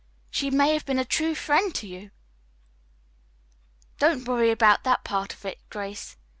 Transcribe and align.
She 0.31 0.49
may 0.49 0.73
have 0.73 0.83
been 0.83 0.97
a 0.97 1.05
true 1.05 1.35
friend 1.35 1.75
to 1.75 1.85
you." 1.85 2.09
"Don't 3.99 4.27
worry 4.27 4.49
about 4.49 4.83
that 4.83 5.03
part 5.03 5.31
of 5.31 5.45
it, 5.45 5.59
Grace. 5.69 6.17